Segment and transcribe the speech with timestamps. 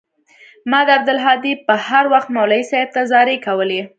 [0.71, 3.81] ما او عبدالهادي به هروخت مولوى صاحب ته زارۍ کولې.